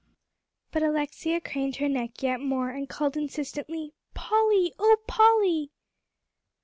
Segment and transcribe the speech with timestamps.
[0.71, 5.69] But Alexia craned her neck yet more, and called insistently, "Polly oh, Polly!"